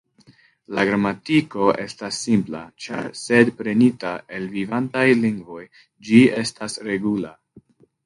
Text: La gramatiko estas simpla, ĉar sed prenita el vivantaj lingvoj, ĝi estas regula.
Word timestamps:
La 0.77 0.85
gramatiko 0.89 1.67
estas 1.83 2.23
simpla, 2.29 2.63
ĉar 2.87 3.11
sed 3.21 3.53
prenita 3.61 4.17
el 4.41 4.51
vivantaj 4.57 5.07
lingvoj, 5.23 5.63
ĝi 6.11 6.27
estas 6.45 6.85
regula. 6.93 7.37